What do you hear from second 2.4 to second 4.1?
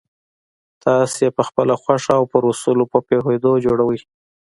اصولو په پوهېدو جوړوئ